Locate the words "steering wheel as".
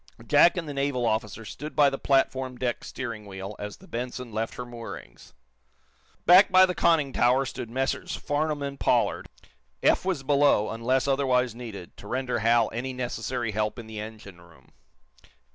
2.83-3.77